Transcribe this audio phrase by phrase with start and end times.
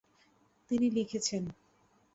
[0.71, 1.49] তিনি লিখেছেনঃ